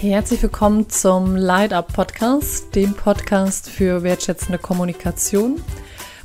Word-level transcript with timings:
Herzlich 0.00 0.42
willkommen 0.42 0.90
zum 0.90 1.36
Light 1.36 1.72
Up 1.72 1.90
Podcast, 1.94 2.74
dem 2.74 2.92
Podcast 2.92 3.70
für 3.70 4.02
wertschätzende 4.02 4.58
Kommunikation. 4.58 5.62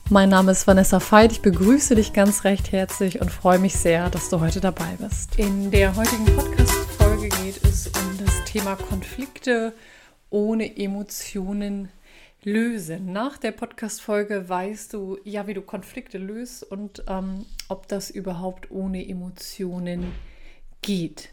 Mein 0.10 0.28
Name 0.28 0.52
ist 0.52 0.68
Vanessa 0.68 1.00
Veit. 1.00 1.32
Ich 1.32 1.42
begrüße 1.42 1.96
dich 1.96 2.12
ganz 2.12 2.44
recht 2.44 2.74
herzlich 2.74 3.22
und 3.22 3.32
freue 3.32 3.60
mich 3.60 3.76
sehr, 3.76 4.10
dass 4.10 4.30
du 4.30 4.42
heute 4.42 4.60
dabei 4.60 4.98
bist. 5.00 5.40
In 5.40 5.72
der 5.72 5.96
heutigen 5.96 6.26
Podcast-Folge 6.26 7.30
geht 7.30 7.64
es 7.64 7.88
um 7.88 8.18
das 8.18 8.44
Thema 8.44 8.76
Konflikte 8.76 9.74
ohne 10.30 10.78
Emotionen 10.78 11.88
lösen. 12.44 13.14
Nach 13.14 13.38
der 13.38 13.54
Podcast-Folge 13.54 14.50
weißt 14.50 14.92
du 14.92 15.18
ja, 15.24 15.48
wie 15.48 15.54
du 15.54 15.62
Konflikte 15.62 16.18
löst 16.18 16.70
und 16.70 17.06
ähm, 17.08 17.46
ob 17.70 17.88
das 17.88 18.10
überhaupt 18.10 18.70
ohne 18.70 19.08
Emotionen 19.08 20.12
geht. 20.82 21.30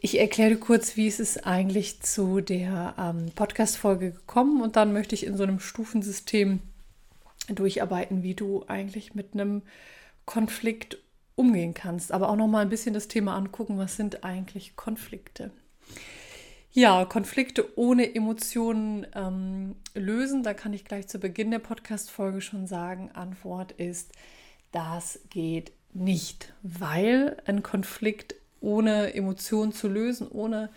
Ich 0.00 0.20
erkläre 0.20 0.56
kurz, 0.56 0.96
wie 0.96 1.08
es 1.08 1.18
ist 1.18 1.44
eigentlich 1.44 2.00
zu 2.02 2.40
der 2.40 2.94
ähm, 2.96 3.32
Podcast-Folge 3.34 4.12
gekommen 4.12 4.62
und 4.62 4.76
dann 4.76 4.92
möchte 4.92 5.16
ich 5.16 5.26
in 5.26 5.36
so 5.36 5.42
einem 5.42 5.58
Stufensystem 5.58 6.60
durcharbeiten, 7.48 8.22
wie 8.22 8.34
du 8.34 8.64
eigentlich 8.68 9.16
mit 9.16 9.34
einem 9.34 9.62
Konflikt 10.24 10.98
umgehen 11.34 11.74
kannst. 11.74 12.12
Aber 12.12 12.28
auch 12.28 12.36
noch 12.36 12.46
mal 12.46 12.60
ein 12.60 12.68
bisschen 12.68 12.94
das 12.94 13.08
Thema 13.08 13.34
angucken, 13.34 13.76
was 13.76 13.96
sind 13.96 14.22
eigentlich 14.22 14.76
Konflikte? 14.76 15.50
Ja, 16.70 17.04
Konflikte 17.04 17.76
ohne 17.76 18.14
Emotionen 18.14 19.04
ähm, 19.16 19.74
lösen. 19.94 20.44
Da 20.44 20.54
kann 20.54 20.74
ich 20.74 20.84
gleich 20.84 21.08
zu 21.08 21.18
Beginn 21.18 21.50
der 21.50 21.58
Podcast-Folge 21.58 22.40
schon 22.40 22.68
sagen, 22.68 23.10
Antwort 23.14 23.72
ist, 23.72 24.12
das 24.70 25.18
geht 25.28 25.72
nicht, 25.92 26.52
weil 26.62 27.42
ein 27.46 27.64
Konflikt 27.64 28.36
ohne 28.60 29.14
Emotionen 29.14 29.72
zu 29.72 29.88
lösen, 29.88 30.28
ohne 30.28 30.70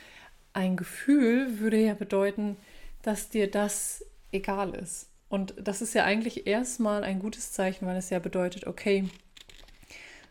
ein 0.53 0.77
Gefühl, 0.77 1.59
würde 1.59 1.77
ja 1.77 1.93
bedeuten, 1.93 2.57
dass 3.01 3.29
dir 3.29 3.49
das 3.49 4.05
egal 4.31 4.75
ist. 4.75 5.07
Und 5.29 5.53
das 5.57 5.81
ist 5.81 5.93
ja 5.93 6.03
eigentlich 6.03 6.45
erstmal 6.45 7.03
ein 7.03 7.19
gutes 7.19 7.53
Zeichen, 7.53 7.87
weil 7.87 7.95
es 7.95 8.09
ja 8.09 8.19
bedeutet, 8.19 8.67
okay, 8.67 9.05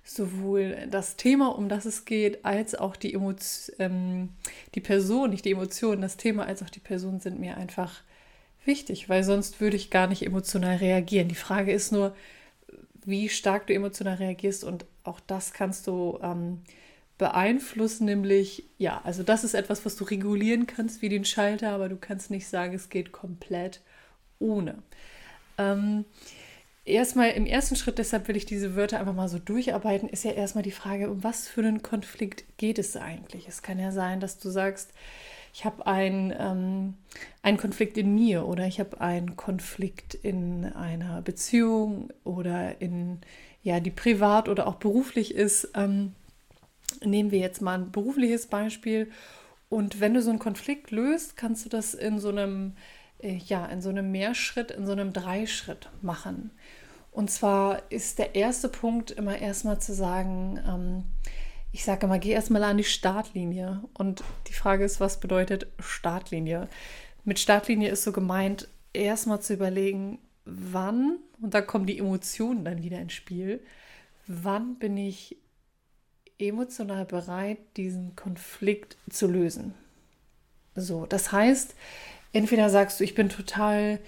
sowohl 0.05 0.89
das 0.91 1.17
Thema, 1.17 1.57
um 1.57 1.69
das 1.69 1.87
es 1.87 2.05
geht, 2.05 2.45
als 2.45 2.75
auch 2.75 2.97
die, 2.97 3.15
Emotion, 3.15 3.77
ähm, 3.79 4.29
die 4.75 4.81
Person, 4.81 5.31
nicht 5.31 5.45
die 5.45 5.53
Emotionen, 5.53 6.03
das 6.03 6.17
Thema 6.17 6.47
als 6.47 6.63
auch 6.63 6.71
die 6.71 6.81
Person 6.81 7.21
sind 7.21 7.39
mir 7.39 7.57
einfach 7.57 8.03
wichtig, 8.65 9.09
weil 9.09 9.25
sonst 9.25 9.61
würde 9.61 9.77
ich 9.77 9.91
gar 9.91 10.07
nicht 10.07 10.25
emotional 10.25 10.77
reagieren. 10.77 11.29
Die 11.29 11.35
Frage 11.35 11.73
ist 11.73 11.93
nur, 11.93 12.15
wie 13.05 13.29
stark 13.29 13.67
du 13.67 13.75
emotional 13.75 14.17
reagierst 14.17 14.65
und 14.65 14.85
auch 15.05 15.21
das 15.21 15.53
kannst 15.53 15.87
du 15.87 16.19
ähm, 16.23 16.61
beeinflussen, 17.21 18.07
nämlich, 18.07 18.65
ja, 18.79 19.03
also 19.05 19.23
das 19.23 19.45
ist 19.45 19.53
etwas, 19.53 19.85
was 19.85 19.95
du 19.95 20.05
regulieren 20.05 20.67
kannst 20.67 21.03
wie 21.03 21.11
den 21.11 21.27
Schalter, 21.27 21.69
aber 21.73 21.91
du 21.91 21.97
kannst 21.97 22.31
nicht 22.31 22.49
sagen, 22.49 22.73
es 22.73 22.89
geht 22.89 23.13
komplett 23.13 23.83
ohne. 24.39 24.79
Ähm, 25.59 26.07
erstmal 26.87 27.33
im 27.33 27.45
ersten 27.45 27.77
Schritt, 27.77 27.99
deshalb 27.99 28.27
will 28.27 28.39
ich 28.39 28.47
diese 28.47 28.75
Wörter 28.75 28.99
einfach 28.99 29.13
mal 29.13 29.29
so 29.29 29.39
durcharbeiten, 29.39 30.09
ist 30.09 30.25
ja 30.25 30.31
erstmal 30.31 30.65
die 30.65 30.71
Frage, 30.71 31.11
um 31.11 31.23
was 31.23 31.47
für 31.47 31.61
einen 31.61 31.83
Konflikt 31.83 32.45
geht 32.57 32.79
es 32.79 32.97
eigentlich? 32.97 33.47
Es 33.47 33.61
kann 33.61 33.79
ja 33.79 33.93
sein, 33.93 34.21
dass 34.21 34.39
du 34.39 34.49
sagst, 34.49 34.95
ich 35.53 35.67
habe 35.67 35.87
ein, 35.87 36.35
ähm, 36.39 36.95
einen 37.43 37.59
Konflikt 37.59 37.99
in 37.99 38.15
mir 38.15 38.47
oder 38.47 38.67
ich 38.67 38.81
habe 38.81 38.99
einen 38.99 39.37
Konflikt 39.37 40.15
in 40.15 40.65
einer 40.65 41.21
Beziehung 41.21 42.09
oder 42.25 42.81
in, 42.81 43.19
ja, 43.63 43.79
die 43.79 43.91
privat 43.91 44.49
oder 44.49 44.67
auch 44.67 44.77
beruflich 44.77 45.35
ist. 45.35 45.73
Ähm, 45.75 46.15
Nehmen 47.05 47.31
wir 47.31 47.39
jetzt 47.39 47.63
mal 47.63 47.79
ein 47.79 47.91
berufliches 47.91 48.47
Beispiel. 48.47 49.11
Und 49.69 50.01
wenn 50.01 50.15
du 50.15 50.23
so 50.23 50.31
einen 50.31 50.39
Konflikt 50.39 50.91
löst, 50.91 51.37
kannst 51.37 51.65
du 51.65 51.69
das 51.69 51.95
in 51.95 52.19
so 52.19 52.29
einem, 52.29 52.75
äh, 53.21 53.37
ja, 53.37 53.67
in 53.67 53.81
so 53.81 53.89
einem 53.89 54.11
Mehrschritt, 54.11 54.71
in 54.71 54.87
so 54.87 54.93
einem 54.93 55.13
Dreischritt 55.13 55.89
machen. 56.03 56.51
Und 57.13 57.31
zwar 57.31 57.83
ist 57.91 58.19
der 58.19 58.35
erste 58.35 58.69
Punkt 58.69 59.11
immer 59.11 59.39
erstmal 59.39 59.81
zu 59.81 59.95
sagen, 59.95 60.61
ähm, 60.67 61.05
ich 61.73 61.85
sage 61.85 62.07
immer, 62.07 62.19
geh 62.19 62.31
erstmal 62.31 62.65
an 62.65 62.79
die 62.79 62.85
Startlinie. 62.85 63.83
Und 63.95 64.23
die 64.49 64.53
Frage 64.53 64.85
ist, 64.85 65.01
was 65.01 65.21
bedeutet 65.21 65.67
Startlinie? 65.79 66.69
Mit 67.25 67.39
Startlinie 67.39 67.91
ist 67.91 68.03
so 68.03 68.13
gemeint, 68.13 68.69
erstmal 68.93 69.41
zu 69.41 69.55
überlegen, 69.55 70.19
wann, 70.45 71.19
und 71.41 71.55
da 71.55 71.61
kommen 71.61 71.87
die 71.87 71.99
Emotionen 71.99 72.65
dann 72.65 72.83
wieder 72.83 72.99
ins 72.99 73.13
Spiel, 73.13 73.63
wann 74.27 74.77
bin 74.77 74.97
ich 74.97 75.37
emotional 76.41 77.05
bereit, 77.05 77.59
diesen 77.77 78.17
Konflikt 78.17 78.97
zu 79.09 79.27
lösen. 79.27 79.75
So, 80.75 81.07
das 81.07 81.33
heißt, 81.33 81.75
entweder 82.33 82.71
sagst 82.71 83.01
du, 83.01 83.05
ich 83.05 83.15
bin 83.15 83.29
total 83.29 83.99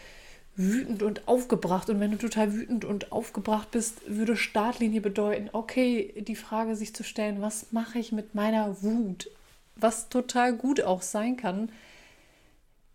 wütend 0.54 1.02
und 1.02 1.26
aufgebracht 1.28 1.88
und 1.88 1.98
wenn 2.00 2.10
du 2.10 2.18
total 2.18 2.52
wütend 2.52 2.84
und 2.84 3.10
aufgebracht 3.10 3.70
bist, 3.70 4.02
würde 4.06 4.36
Startlinie 4.36 5.00
bedeuten, 5.00 5.48
okay, 5.52 6.12
die 6.20 6.36
Frage 6.36 6.76
sich 6.76 6.94
zu 6.94 7.04
stellen, 7.04 7.40
was 7.40 7.72
mache 7.72 7.98
ich 7.98 8.12
mit 8.12 8.34
meiner 8.34 8.82
Wut, 8.82 9.30
was 9.76 10.08
total 10.08 10.52
gut 10.52 10.82
auch 10.82 11.02
sein 11.02 11.36
kann, 11.36 11.70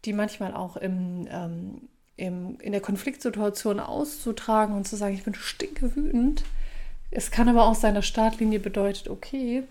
die 0.05 0.13
manchmal 0.13 0.53
auch 0.53 0.77
im, 0.77 1.27
ähm, 1.31 1.81
im, 2.15 2.59
in 2.59 2.71
der 2.71 2.81
Konfliktsituation 2.81 3.79
auszutragen 3.79 4.75
und 4.75 4.87
zu 4.87 4.95
sagen, 4.95 5.15
ich 5.15 5.23
bin 5.23 5.33
stinke 5.33 5.95
wütend 5.95 6.43
es 7.11 7.31
kann 7.31 7.49
aber 7.49 7.65
auch 7.65 7.75
sein, 7.75 7.95
dass 7.95 8.05
Startlinie 8.05 8.59
bedeutet, 8.59 9.09
okay, 9.09 9.63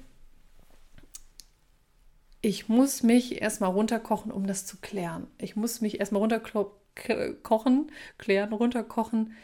ich 2.41 2.69
muss 2.69 3.03
mich 3.03 3.43
erstmal 3.43 3.71
runterkochen, 3.71 4.31
um 4.31 4.47
das 4.47 4.67
zu 4.67 4.77
klären. 4.79 5.27
Ich 5.39 5.57
muss 5.57 5.81
mich 5.81 5.99
erstmal 5.99 6.21
runterkochen, 6.21 7.91
klären, 8.19 8.53
runterkochen 8.53 9.35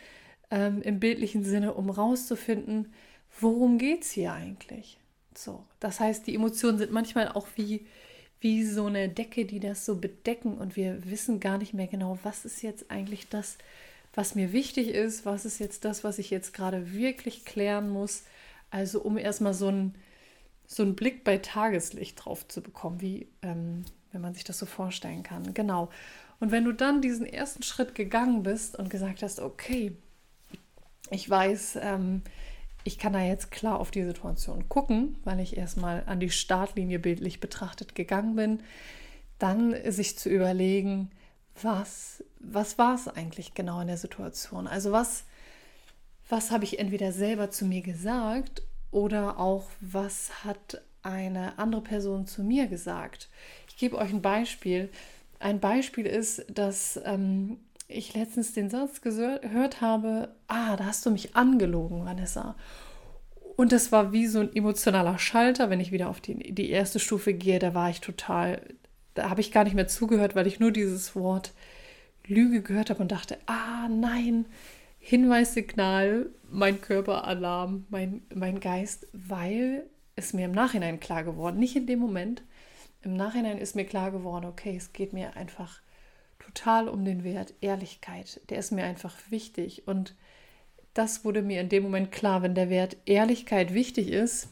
ähm, 0.51 0.83
im 0.83 1.01
bildlichen 1.01 1.45
Sinne, 1.45 1.75
um 1.75 1.91
rauszufinden, 1.91 2.93
worum 3.41 3.79
geht 3.79 4.03
es 4.03 4.13
hier 4.13 4.33
eigentlich. 4.33 4.99
So, 5.35 5.65
das 5.81 5.99
heißt, 5.99 6.27
die 6.27 6.35
Emotionen 6.35 6.79
sind 6.79 6.93
manchmal 6.93 7.29
auch 7.29 7.49
wie, 7.57 7.87
wie 8.41 8.65
so 8.65 8.87
eine 8.87 9.09
Decke, 9.09 9.47
die 9.47 9.61
das 9.61 9.85
so 9.85 9.97
bedecken 9.97 10.59
und 10.59 10.77
wir 10.77 11.11
wissen 11.11 11.41
gar 11.41 11.59
nicht 11.59 11.75
mehr 11.75 11.87
genau, 11.87 12.19
was 12.23 12.45
ist 12.45 12.63
jetzt 12.63 12.91
eigentlich 12.91 13.29
das, 13.29 13.57
was 14.15 14.35
mir 14.35 14.53
wichtig 14.53 14.89
ist, 14.89 15.25
was 15.25 15.45
ist 15.45 15.59
jetzt 15.59 15.85
das, 15.85 16.05
was 16.05 16.19
ich 16.19 16.31
jetzt 16.31 16.53
gerade 16.53 16.93
wirklich 16.93 17.45
klären 17.45 17.89
muss. 17.91 18.25
Also 18.71 19.01
um 19.01 19.19
erstmal 19.19 19.55
so 19.55 19.69
einen 19.69 19.95
so 20.67 20.83
einen 20.83 20.97
Blick 20.97 21.23
bei 21.23 21.39
Tageslicht 21.39 22.25
drauf 22.25 22.49
zu 22.49 22.63
bekommen, 22.63 23.01
wie 23.01 23.29
ähm, 23.43 23.85
wenn 24.13 24.21
man 24.21 24.35
sich 24.35 24.45
das 24.45 24.59
so 24.59 24.67
vorstellen 24.67 25.23
kann. 25.23 25.55
Genau. 25.55 25.91
Und 26.41 26.51
wenn 26.51 26.65
du 26.65 26.73
dann 26.73 27.03
diesen 27.03 27.27
ersten 27.27 27.63
Schritt 27.63 27.95
gegangen 27.95 28.43
bist 28.43 28.79
und 28.79 28.91
gesagt 28.91 29.23
hast, 29.23 29.41
okay, 29.41 29.97
ich 31.11 31.29
weiß, 31.29 31.79
ähm, 31.83 32.23
ich 32.85 32.99
kann 32.99 33.13
da 33.13 33.21
jetzt 33.21 33.51
klar 33.51 33.79
auf 33.79 33.91
die 33.91 34.05
Situation 34.05 34.69
gucken, 34.69 35.17
weil 35.25 35.41
ich 35.41 35.57
erstmal 35.57 36.03
an 36.07 36.21
die 36.21 36.31
Startlinie 36.31 36.99
bildlich 36.99 37.39
betrachtet 37.39 37.95
gegangen 37.95 38.35
bin, 38.35 38.61
dann 39.39 39.75
sich 39.91 40.19
zu 40.19 40.29
überlegen, 40.29 41.11
was, 41.61 42.25
was 42.39 42.79
war 42.79 42.95
es 42.95 43.09
eigentlich 43.09 43.55
genau 43.55 43.81
in 43.81 43.89
der 43.89 43.97
Situation? 43.97 44.67
Also 44.67 44.93
was, 44.93 45.25
was 46.29 46.51
habe 46.51 46.65
ich 46.65 46.79
entweder 46.79 47.13
selber 47.13 47.51
zu 47.51 47.65
mir 47.65 47.83
gesagt 47.83 48.63
oder 48.91 49.39
auch 49.39 49.69
was 49.81 50.45
hat 50.45 50.83
eine 51.03 51.59
andere 51.59 51.83
Person 51.83 52.27
zu 52.27 52.43
mir 52.43 52.67
gesagt? 52.67 53.29
Ich 53.69 53.77
gebe 53.77 53.99
euch 53.99 54.13
ein 54.13 54.23
Beispiel. 54.23 54.91
Ein 55.41 55.61
Beispiel 55.61 56.07
ist, 56.07 56.45
dass 56.49 57.01
ähm, 57.05 57.59
ich 57.89 58.15
letztens 58.15 58.53
den 58.53 58.71
Satz 58.71 59.01
gehört 59.01 59.81
habe, 59.81 60.35
ah, 60.49 60.77
da 60.77 60.87
hast 60.87 61.05
du 61.05 61.11
mich 61.11 61.37
angelogen, 61.37 62.05
Vanessa. 62.05 62.55
Und 63.57 63.73
das 63.73 63.93
war 63.93 64.13
wie 64.13 64.27
so 64.27 64.41
ein 64.41 64.55
emotionaler 64.55 65.19
Schalter, 65.19 65.71
wenn 65.71 65.81
ich 65.81 65.93
wieder 65.93 66.09
auf 66.09 66.21
die, 66.21 66.55
die 66.55 66.71
erste 66.71 66.99
Stufe 66.99 67.35
gehe, 67.35 67.59
da 67.59 67.75
war 67.75 67.91
ich 67.91 68.01
total, 68.01 68.63
da 69.15 69.31
habe 69.31 69.41
ich 69.41 69.53
gar 69.53 69.65
nicht 69.65 69.75
mehr 69.75 69.89
zugehört, 69.89 70.35
weil 70.35 70.47
ich 70.47 70.61
nur 70.61 70.73
dieses 70.73 71.15
Wort 71.15 71.53
Lüge 72.27 72.63
gehört 72.63 72.91
habe 72.91 73.03
und 73.03 73.13
dachte, 73.13 73.39
ah 73.47 73.89
nein, 73.89 74.47
Hinweissignal, 74.99 76.31
mein 76.51 76.81
Körperalarm, 76.81 77.87
mein, 77.91 78.23
mein 78.35 78.61
Geist, 78.61 79.09
weil 79.13 79.87
es 80.15 80.33
mir 80.33 80.45
im 80.45 80.53
Nachhinein 80.53 81.01
klar 81.01 81.25
geworden, 81.25 81.59
nicht 81.59 81.75
in 81.75 81.87
dem 81.87 81.99
Moment, 81.99 82.43
im 83.03 83.15
Nachhinein 83.15 83.59
ist 83.59 83.75
mir 83.75 83.85
klar 83.85 84.13
geworden, 84.13 84.45
okay, 84.45 84.77
es 84.77 84.93
geht 84.93 85.13
mir 85.13 85.37
einfach 85.37 85.81
total 86.39 86.89
um 86.89 87.05
den 87.05 87.25
Wert 87.25 87.55
Ehrlichkeit. 87.61 88.41
Der 88.49 88.59
ist 88.59 88.71
mir 88.71 88.85
einfach 88.85 89.17
wichtig 89.31 89.89
und 89.89 90.15
das 90.95 91.25
wurde 91.25 91.43
mir 91.43 91.61
in 91.61 91.69
dem 91.69 91.83
Moment 91.83 92.13
klar, 92.13 92.43
wenn 92.43 92.55
der 92.55 92.71
Wert 92.71 92.97
Ehrlichkeit 93.07 93.75
wichtig 93.75 94.11
ist. 94.11 94.49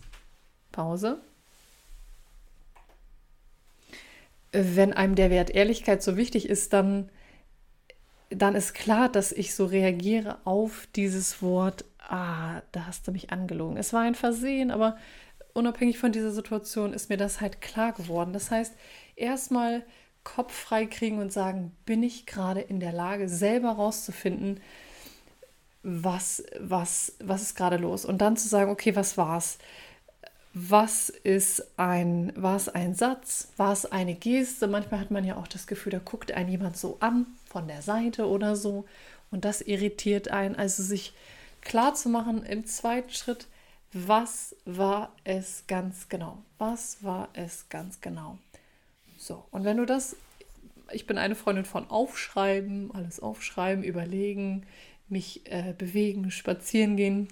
Pause. 0.73 1.21
Wenn 4.52 4.93
einem 4.93 5.14
der 5.14 5.31
Wert 5.31 5.50
Ehrlichkeit 5.50 6.02
so 6.02 6.17
wichtig 6.17 6.49
ist, 6.49 6.73
dann, 6.73 7.11
dann 8.31 8.55
ist 8.55 8.75
klar, 8.75 9.08
dass 9.08 9.32
ich 9.32 9.55
so 9.55 9.67
reagiere 9.67 10.38
auf 10.44 10.88
dieses 10.97 11.43
Wort, 11.43 11.85
ah, 11.99 12.62
da 12.73 12.87
hast 12.87 13.06
du 13.06 13.12
mich 13.12 13.31
angelogen. 13.31 13.76
Es 13.76 13.93
war 13.93 14.02
ein 14.02 14.14
Versehen, 14.14 14.70
aber 14.70 14.97
unabhängig 15.52 15.99
von 15.99 16.12
dieser 16.12 16.32
Situation 16.32 16.93
ist 16.93 17.11
mir 17.11 17.17
das 17.17 17.41
halt 17.41 17.61
klar 17.61 17.93
geworden. 17.93 18.32
Das 18.32 18.50
heißt, 18.50 18.75
erstmal 19.17 19.85
Kopf 20.25 20.52
frei 20.52 20.87
kriegen 20.87 21.19
und 21.19 21.32
sagen, 21.32 21.76
bin 21.87 22.02
ich 22.02 22.26
gerade 22.26 22.61
in 22.61 22.81
der 22.81 22.93
Lage, 22.93 23.29
selber 23.29 23.70
rauszufinden, 23.70 24.61
was, 25.82 26.44
was, 26.58 27.17
was 27.20 27.43
ist 27.43 27.55
gerade 27.55 27.76
los? 27.76 28.05
Und 28.05 28.19
dann 28.19 28.37
zu 28.37 28.49
sagen, 28.49 28.70
okay, 28.70 28.94
was 28.97 29.17
war's? 29.17 29.58
Was 30.52 31.11
ist 31.11 31.79
ein, 31.79 32.32
war 32.35 32.61
ein 32.75 32.94
Satz? 32.94 33.52
War 33.56 33.73
es 33.73 33.87
eine 33.87 34.14
Geste? 34.14 34.67
Manchmal 34.67 35.00
hat 35.00 35.12
man 35.12 35.25
ja 35.25 35.37
auch 35.37 35.47
das 35.47 35.69
Gefühl, 35.69 35.93
da 35.93 36.00
guckt 36.00 36.32
einen 36.32 36.50
jemand 36.50 36.76
so 36.76 36.97
an 37.00 37.26
von 37.47 37.69
der 37.69 37.82
Seite 37.82 38.26
oder 38.26 38.56
so. 38.56 38.85
Und 39.31 39.44
das 39.44 39.61
irritiert 39.61 40.29
einen. 40.29 40.56
Also 40.56 40.82
sich 40.82 41.12
klar 41.61 41.94
zu 41.94 42.08
machen 42.08 42.43
im 42.44 42.67
zweiten 42.67 43.11
Schritt, 43.11 43.47
was 43.93 44.56
war 44.64 45.14
es 45.25 45.64
ganz 45.69 46.08
genau? 46.08 46.38
Was 46.58 47.02
war 47.02 47.29
es 47.32 47.69
ganz 47.69 48.00
genau? 48.00 48.38
So, 49.19 49.44
und 49.50 49.64
wenn 49.64 49.76
du 49.76 49.87
das, 49.87 50.17
ich 50.93 51.06
bin 51.06 51.19
eine 51.19 51.35
Freundin 51.35 51.64
von 51.64 51.88
Aufschreiben, 51.91 52.91
alles 52.94 53.20
aufschreiben, 53.20 53.85
überlegen, 53.85 54.67
mich 55.08 55.43
äh, 55.50 55.75
bewegen, 55.76 56.31
spazieren 56.31 56.97
gehen, 56.97 57.29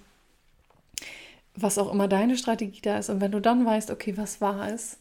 was 1.62 1.78
auch 1.78 1.92
immer 1.92 2.08
deine 2.08 2.36
Strategie 2.36 2.80
da 2.80 2.98
ist. 2.98 3.10
Und 3.10 3.20
wenn 3.20 3.32
du 3.32 3.40
dann 3.40 3.64
weißt, 3.64 3.90
okay, 3.90 4.16
was 4.16 4.40
war 4.40 4.68
es, 4.68 4.98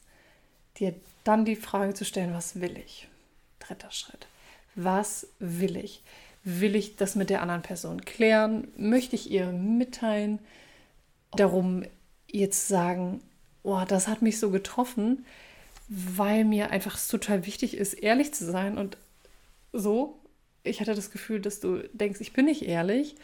dir 0.77 0.95
dann 1.23 1.45
die 1.45 1.55
Frage 1.55 1.93
zu 1.93 2.05
stellen, 2.05 2.33
was 2.33 2.59
will 2.59 2.77
ich? 2.77 3.07
Dritter 3.59 3.91
Schritt. 3.91 4.27
Was 4.75 5.27
will 5.39 5.77
ich? 5.77 6.03
Will 6.43 6.75
ich 6.75 6.95
das 6.95 7.15
mit 7.15 7.29
der 7.29 7.41
anderen 7.41 7.61
Person 7.61 8.05
klären? 8.05 8.67
Möchte 8.77 9.15
ich 9.15 9.29
ihr 9.29 9.47
mitteilen? 9.47 10.39
Darum 11.31 11.83
jetzt 12.27 12.67
sagen, 12.67 13.21
oh, 13.63 13.83
das 13.87 14.07
hat 14.07 14.21
mich 14.21 14.39
so 14.39 14.49
getroffen, 14.49 15.25
weil 15.89 16.45
mir 16.45 16.71
einfach 16.71 16.97
total 17.07 17.45
wichtig 17.45 17.75
ist, 17.75 17.93
ehrlich 17.93 18.33
zu 18.33 18.45
sein 18.49 18.77
und 18.77 18.97
so. 19.73 20.19
Ich 20.63 20.79
hatte 20.79 20.95
das 20.95 21.11
Gefühl, 21.11 21.41
dass 21.41 21.59
du 21.59 21.83
denkst, 21.93 22.21
ich 22.21 22.33
bin 22.33 22.45
nicht 22.45 22.63
ehrlich. 22.63 23.15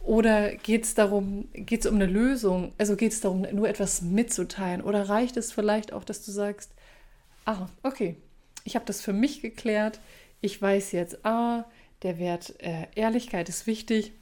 Oder 0.00 0.54
geht 0.56 0.84
es 0.84 0.94
darum, 0.94 1.48
geht 1.52 1.80
es 1.80 1.86
um 1.86 1.96
eine 1.96 2.06
Lösung? 2.06 2.72
Also 2.78 2.96
geht 2.96 3.12
es 3.12 3.20
darum, 3.20 3.46
nur 3.52 3.68
etwas 3.68 4.02
mitzuteilen? 4.02 4.80
Oder 4.82 5.08
reicht 5.08 5.36
es 5.36 5.52
vielleicht 5.52 5.92
auch, 5.92 6.04
dass 6.04 6.24
du 6.24 6.32
sagst, 6.32 6.72
ah, 7.44 7.68
okay, 7.82 8.16
ich 8.64 8.74
habe 8.74 8.86
das 8.86 9.02
für 9.02 9.12
mich 9.12 9.42
geklärt. 9.42 10.00
Ich 10.40 10.60
weiß 10.60 10.92
jetzt, 10.92 11.24
ah, 11.24 11.66
der 12.02 12.18
Wert 12.18 12.54
äh, 12.60 12.86
Ehrlichkeit 12.94 13.48
ist 13.48 13.66
wichtig. 13.66 14.12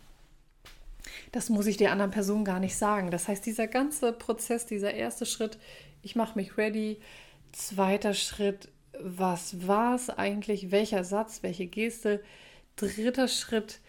Das 1.32 1.48
muss 1.48 1.66
ich 1.66 1.76
der 1.76 1.92
anderen 1.92 2.10
Person 2.10 2.44
gar 2.44 2.58
nicht 2.58 2.76
sagen. 2.76 3.10
Das 3.10 3.28
heißt, 3.28 3.46
dieser 3.46 3.68
ganze 3.68 4.12
Prozess, 4.12 4.66
dieser 4.66 4.94
erste 4.94 5.26
Schritt, 5.26 5.58
ich 6.02 6.16
mache 6.16 6.38
mich 6.38 6.56
ready. 6.56 6.98
Zweiter 7.52 8.14
Schritt, 8.14 8.68
was 9.00 9.66
war 9.66 9.94
es 9.94 10.10
eigentlich? 10.10 10.70
Welcher 10.70 11.04
Satz, 11.04 11.42
welche 11.42 11.66
Geste? 11.66 12.22
Dritter 12.76 13.28
Schritt, 13.28 13.80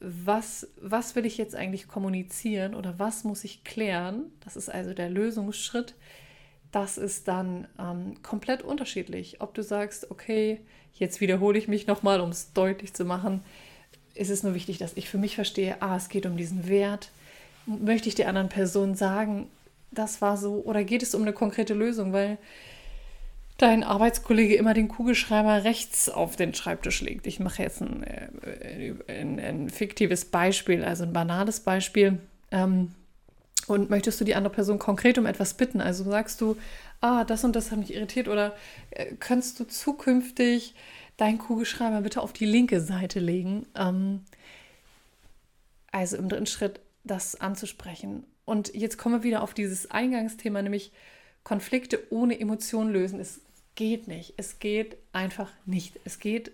was, 0.00 0.68
was 0.80 1.16
will 1.16 1.26
ich 1.26 1.38
jetzt 1.38 1.54
eigentlich 1.54 1.88
kommunizieren 1.88 2.74
oder 2.74 2.98
was 2.98 3.24
muss 3.24 3.44
ich 3.44 3.64
klären? 3.64 4.32
Das 4.44 4.56
ist 4.56 4.68
also 4.68 4.94
der 4.94 5.10
Lösungsschritt. 5.10 5.94
Das 6.72 6.98
ist 6.98 7.28
dann 7.28 7.68
ähm, 7.78 8.22
komplett 8.22 8.62
unterschiedlich. 8.62 9.40
Ob 9.40 9.54
du 9.54 9.62
sagst, 9.62 10.10
okay, 10.10 10.60
jetzt 10.94 11.20
wiederhole 11.20 11.58
ich 11.58 11.68
mich 11.68 11.86
nochmal, 11.86 12.20
um 12.20 12.30
es 12.30 12.52
deutlich 12.52 12.94
zu 12.94 13.04
machen, 13.04 13.42
ist 14.14 14.30
es 14.30 14.42
nur 14.42 14.54
wichtig, 14.54 14.78
dass 14.78 14.96
ich 14.96 15.08
für 15.08 15.18
mich 15.18 15.34
verstehe, 15.34 15.80
ah, 15.80 15.96
es 15.96 16.08
geht 16.08 16.26
um 16.26 16.36
diesen 16.36 16.68
Wert. 16.68 17.10
Möchte 17.66 18.08
ich 18.08 18.14
der 18.14 18.28
anderen 18.28 18.48
Person 18.48 18.94
sagen, 18.94 19.48
das 19.90 20.20
war 20.20 20.36
so, 20.36 20.62
oder 20.64 20.84
geht 20.84 21.02
es 21.02 21.14
um 21.14 21.22
eine 21.22 21.32
konkrete 21.32 21.74
Lösung, 21.74 22.12
weil 22.12 22.38
dein 23.58 23.84
Arbeitskollege 23.84 24.56
immer 24.56 24.74
den 24.74 24.88
Kugelschreiber 24.88 25.64
rechts 25.64 26.08
auf 26.08 26.36
den 26.36 26.54
Schreibtisch 26.54 27.00
legt. 27.00 27.26
Ich 27.26 27.38
mache 27.40 27.62
jetzt 27.62 27.80
ein, 27.80 28.02
äh, 28.02 28.94
ein, 29.08 29.38
ein 29.38 29.70
fiktives 29.70 30.24
Beispiel, 30.24 30.84
also 30.84 31.04
ein 31.04 31.12
banales 31.12 31.60
Beispiel. 31.60 32.18
Ähm, 32.50 32.92
und 33.66 33.90
möchtest 33.90 34.20
du 34.20 34.24
die 34.24 34.34
andere 34.34 34.52
Person 34.52 34.78
konkret 34.78 35.18
um 35.18 35.26
etwas 35.26 35.54
bitten? 35.54 35.80
Also 35.80 36.04
sagst 36.04 36.40
du, 36.40 36.56
ah, 37.00 37.24
das 37.24 37.44
und 37.44 37.56
das 37.56 37.70
hat 37.70 37.78
mich 37.78 37.94
irritiert 37.94 38.28
oder 38.28 38.54
äh, 38.90 39.14
könntest 39.14 39.58
du 39.60 39.64
zukünftig 39.64 40.74
deinen 41.16 41.38
Kugelschreiber 41.38 42.00
bitte 42.00 42.20
auf 42.20 42.32
die 42.32 42.46
linke 42.46 42.80
Seite 42.80 43.20
legen? 43.20 43.66
Ähm, 43.74 44.22
also 45.92 46.16
im 46.16 46.28
dritten 46.28 46.46
Schritt 46.46 46.80
das 47.04 47.40
anzusprechen. 47.40 48.24
Und 48.44 48.74
jetzt 48.74 48.98
kommen 48.98 49.20
wir 49.20 49.22
wieder 49.22 49.42
auf 49.42 49.54
dieses 49.54 49.90
Eingangsthema, 49.90 50.60
nämlich 50.60 50.92
Konflikte 51.44 52.02
ohne 52.10 52.40
Emotionen 52.40 52.90
lösen. 52.90 53.20
Es 53.20 53.40
geht 53.74 54.08
nicht. 54.08 54.34
Es 54.36 54.58
geht 54.58 54.96
einfach 55.12 55.52
nicht. 55.66 56.00
Es 56.04 56.18
geht, 56.18 56.52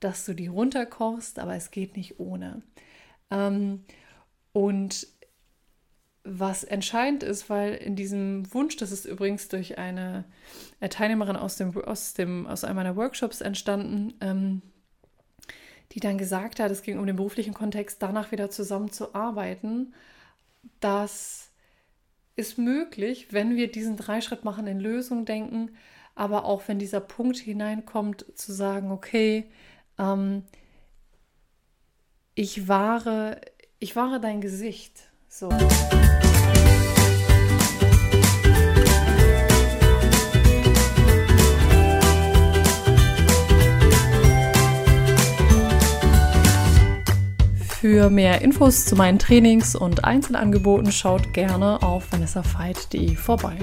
dass 0.00 0.24
du 0.24 0.34
die 0.34 0.46
runterkochst, 0.46 1.38
aber 1.38 1.54
es 1.56 1.70
geht 1.70 1.96
nicht 1.96 2.20
ohne. 2.20 2.62
Ähm, 3.30 3.84
und 4.52 5.08
was 6.24 6.62
entscheidend 6.62 7.22
ist, 7.22 7.48
weil 7.48 7.74
in 7.74 7.96
diesem 7.96 8.52
Wunsch, 8.52 8.76
das 8.76 8.92
ist 8.92 9.06
übrigens 9.06 9.48
durch 9.48 9.78
eine 9.78 10.24
Teilnehmerin 10.90 11.36
aus, 11.36 11.56
dem, 11.56 11.76
aus, 11.76 12.12
dem, 12.14 12.46
aus 12.46 12.64
einem 12.64 12.76
meiner 12.76 12.96
Workshops 12.96 13.40
entstanden, 13.40 14.14
ähm, 14.20 14.62
die 15.92 16.00
dann 16.00 16.18
gesagt 16.18 16.60
hat, 16.60 16.70
es 16.70 16.82
ging 16.82 16.98
um 16.98 17.06
den 17.06 17.16
beruflichen 17.16 17.54
Kontext, 17.54 18.02
danach 18.02 18.30
wieder 18.30 18.50
zusammenzuarbeiten, 18.50 19.94
dass 20.80 21.47
ist 22.38 22.56
möglich, 22.56 23.32
wenn 23.32 23.56
wir 23.56 23.70
diesen 23.70 23.96
Dreischritt 23.96 24.44
machen, 24.44 24.68
in 24.68 24.78
Lösung 24.78 25.24
denken, 25.24 25.72
aber 26.14 26.44
auch 26.44 26.62
wenn 26.68 26.78
dieser 26.78 27.00
Punkt 27.00 27.36
hineinkommt, 27.36 28.24
zu 28.36 28.52
sagen, 28.52 28.92
okay, 28.92 29.50
ähm, 29.98 30.44
ich 32.36 32.68
wahre, 32.68 33.40
ich 33.80 33.96
wahre 33.96 34.20
dein 34.20 34.40
Gesicht. 34.40 35.10
So. 35.28 35.48
Für 47.90 48.10
mehr 48.10 48.42
Infos 48.42 48.84
zu 48.84 48.96
meinen 48.96 49.18
Trainings 49.18 49.74
und 49.74 50.04
Einzelangeboten 50.04 50.92
schaut 50.92 51.32
gerne 51.32 51.82
auf 51.82 52.12
vanessafeit.de 52.12 53.16
vorbei. 53.16 53.56